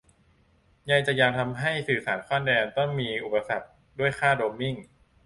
[0.85, 3.67] ใยจะยังทำให้สื่อสารข้ามแดนต้องมีอุปสรรค
[3.99, 4.75] ด้วยค่าโรมมิ่ง